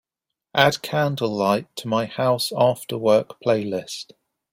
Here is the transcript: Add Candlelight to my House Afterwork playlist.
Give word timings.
Add 0.55 0.81
Candlelight 0.81 1.67
to 1.75 1.87
my 1.87 2.07
House 2.07 2.49
Afterwork 2.49 3.35
playlist. 3.45 4.13